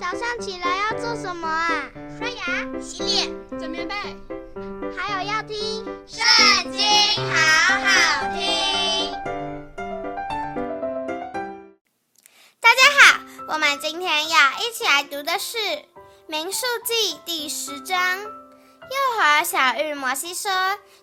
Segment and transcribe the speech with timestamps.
[0.00, 1.90] 早上起来要做什么啊？
[2.18, 3.94] 刷牙、洗脸、整棉被，
[4.96, 6.80] 还有要听《圣经》，
[7.18, 9.12] 好好听。
[12.60, 15.58] 大家好，我们今天要一起来读的是
[16.26, 18.24] 《名数记》第十章。
[18.90, 20.50] 耶和小玉摩西说：“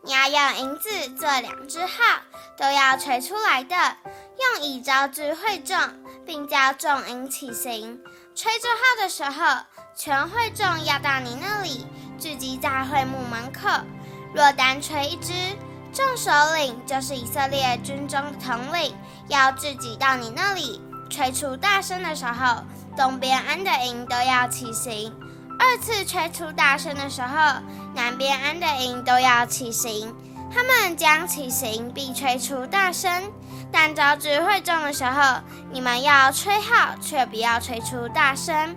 [0.00, 0.88] 你要用银子
[1.18, 2.22] 做两只号，
[2.56, 5.78] 都要锤出来的，用以招致会众，
[6.24, 8.00] 并叫众银起行。
[8.34, 11.86] 吹这号的时候，全会众要到你那里
[12.18, 13.68] 聚集在会幕门口。
[14.34, 15.34] 若单吹一支，
[15.92, 18.96] 众首领就是以色列军中的统领，
[19.28, 22.64] 要聚集到你那里吹出大声的时候，
[22.96, 25.14] 东边安的营都要起行。”
[25.58, 27.60] 二次吹出大声的时候，
[27.94, 30.14] 南边安的营都要起行。
[30.52, 33.10] 他们将起行，并吹出大声。
[33.72, 35.40] 但召聚会众的时候，
[35.72, 38.76] 你们要吹号，却不要吹出大声。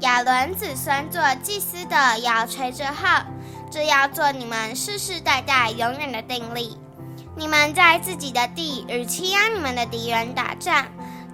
[0.00, 3.24] 亚伦子孙做祭司的要吹这号，
[3.70, 6.76] 这要做你们世世代代永远的定例。
[7.36, 10.86] 你们在自己的地与欺压你们的敌人打仗，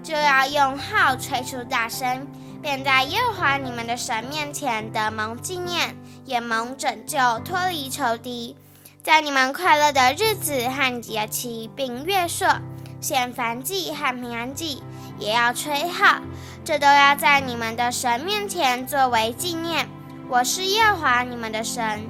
[0.02, 2.26] 就要用号吹出大声。
[2.62, 8.56] 便在耶和华你们的神面前得蒙纪念，也蒙拯救，脱离仇敌。
[9.02, 12.60] 在你们快乐的日子和节期并月朔，
[13.00, 14.82] 献燔祭和平安祭，
[15.18, 16.20] 也要吹号，
[16.62, 19.88] 这都要在你们的神面前作为纪念。
[20.28, 22.06] 我是耶和华你们的神。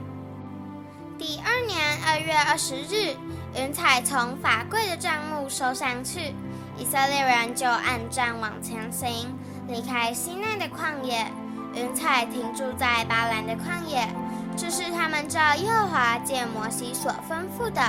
[1.16, 3.14] 第二年二月二十日，
[3.54, 6.34] 云彩从法柜的帐幕收上去，
[6.76, 9.32] 以色列人就按站往前行。
[9.70, 11.26] 离开西奈的旷野，
[11.74, 14.08] 云彩停驻在巴兰的旷野。
[14.56, 17.80] 这是他们照耶和华借摩西所吩咐的，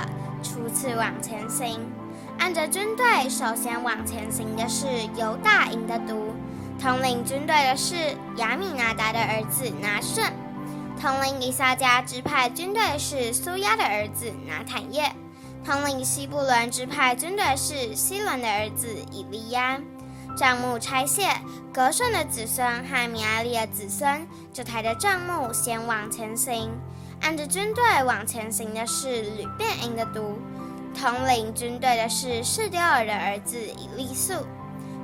[0.42, 1.80] 初次往前行。
[2.38, 6.32] 按着军队，首先往前行的是犹大营的督，
[6.80, 10.32] 统领军队的是亚米拿达的儿子拿顺，
[11.00, 15.12] 统领以萨迦支派军队是苏押的儿子拿坦业，
[15.64, 19.78] 统领西布伦支派军队是西伦的儿子以利亚。
[20.36, 21.28] 帐幕拆卸，
[21.72, 26.70] 格顺的子孙和米阿利的子孙就抬着帐幕先往前行。
[27.20, 30.38] 按着军队往前行的是吕便营的督，
[30.98, 34.34] 统领军队的是示丢尔的儿子以利素，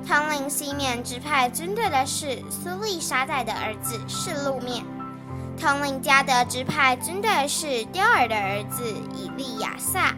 [0.05, 4.83] 统领西面支派军队的是苏利沙代的儿子示录面，
[5.57, 8.83] 统领迦得支派军队是丢尔的儿子
[9.15, 10.13] 以利亚撒。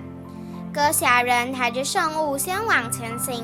[0.74, 3.44] 哥辖人抬着圣物先往前行。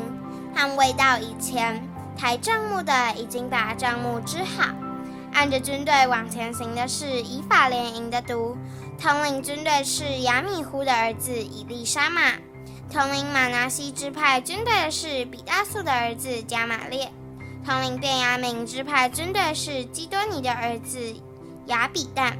[0.57, 1.79] 还未到以前，
[2.17, 4.73] 抬帐幕的已经把帐幕支好。
[5.31, 8.57] 按着军队往前行的是以法莲营的督，
[8.99, 12.31] 统领军队是亚米呼的儿子以利沙玛，
[12.91, 17.11] 统领玛拿西支派军队的是比大素的儿子加玛列，
[17.63, 21.13] 统领便雅悯支派军队是基多尼的儿子
[21.67, 22.33] 亚比旦，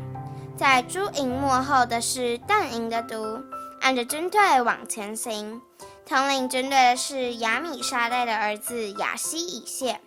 [0.55, 3.15] 在诸营末后的是但营的督，
[3.79, 5.61] 按着军队往前行。
[6.07, 9.99] 统领军队的是亚米沙代的儿子亚西以谢，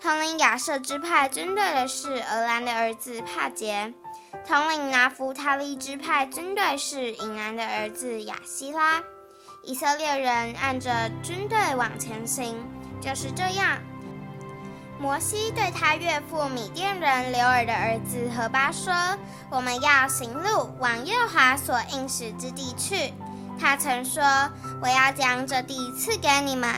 [0.00, 3.92] 统领亚设支派军队的是俄兰的儿子帕杰，
[4.46, 9.02] 统领拿弗他利支派军队是隐兰的儿子亚希拉。
[9.62, 12.56] 以色列人按着军队往前行，
[12.98, 13.78] 就是这样。
[14.98, 18.94] 摩西对他岳父米甸人刘尔的儿子何巴说
[19.52, 23.12] ：“我们要行路往耶和华所应许之地去。”
[23.58, 24.22] 他曾说
[24.82, 26.68] ：“我要将这地赐给你们。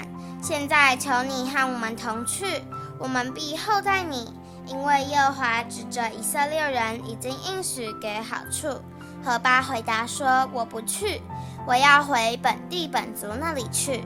[0.43, 2.63] 现在求你和我们同去，
[2.99, 4.33] 我们必厚待你，
[4.67, 8.81] 因为耶和华指着以色列人已经应许给好处。”
[9.25, 11.21] 何巴回答说：“我不去，
[11.67, 14.05] 我要回本地本族那里去。”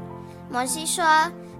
[0.50, 1.04] 摩西说：“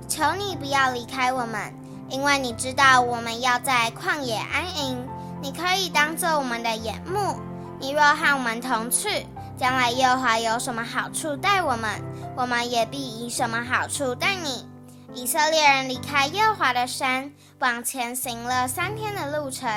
[0.09, 1.75] 求你不要离开我们，
[2.09, 5.07] 因为你知道我们要在旷野安营，
[5.43, 7.39] 你可以当作我们的眼目。
[7.79, 9.27] 你若和我们同去。”
[9.61, 12.03] 将来耶和华有什么好处待我们，
[12.35, 14.67] 我们也必以什么好处待你。
[15.13, 19.69] 以色列人离开耶和华的山，往前行了三天的路程。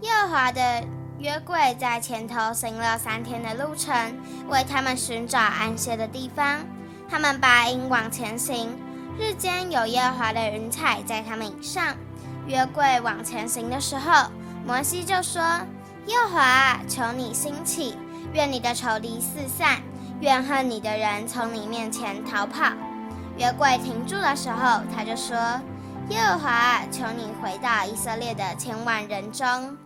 [0.00, 0.82] 耶和华的
[1.20, 3.94] 约柜在前头行了三天的路程，
[4.48, 6.58] 为他们寻找安歇的地方。
[7.08, 8.76] 他们拔营往前行，
[9.16, 11.94] 日间有耶和华的云彩在他们以上。
[12.48, 14.28] 约柜往前行的时候，
[14.66, 15.40] 摩西就说
[16.06, 17.96] ：“耶和华，求你兴起。”
[18.32, 19.82] 愿你的仇敌四散，
[20.20, 22.72] 怨恨你的人从你面前逃跑。
[23.36, 25.36] 约柜停住的时候，他就说
[26.10, 29.76] ：“耶和华，求你回到以色列的千万人中。”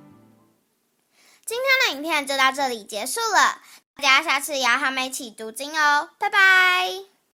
[1.47, 3.61] 今天的影片就到这里结束了，
[3.97, 7.14] 大家下次也要和我们一起读经哦，拜拜。